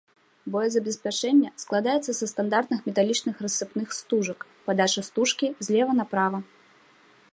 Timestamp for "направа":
6.01-6.39